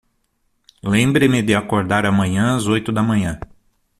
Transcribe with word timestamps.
Lembre-me 0.81 1.43
de 1.43 1.53
acordar 1.55 2.07
amanhã 2.07 2.55
às 2.55 2.65
oito 2.65 2.91
da 2.91 3.03
manhã. 3.03 3.39